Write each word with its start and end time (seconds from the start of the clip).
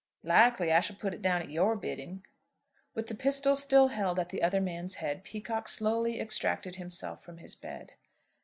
"Likely 0.23 0.71
I 0.73 0.79
shall 0.79 0.95
put 0.95 1.13
it 1.13 1.21
down 1.21 1.43
at 1.43 1.51
your 1.51 1.75
bidding." 1.75 2.25
With 2.95 3.05
the 3.05 3.13
pistol 3.13 3.55
still 3.55 3.89
held 3.89 4.17
at 4.19 4.29
the 4.29 4.41
other 4.41 4.59
man's 4.59 4.95
head, 4.95 5.23
Peacocke 5.23 5.67
slowly 5.69 6.19
extracted 6.19 6.77
himself 6.77 7.21
from 7.23 7.37
his 7.37 7.53
bed. 7.53 7.91